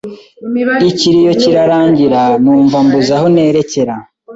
ikiriyo 0.89 1.31
kirarangira, 1.41 2.21
numva 2.43 2.77
mbuze 2.85 3.11
aho 3.17 3.27
nerekera 3.33 3.93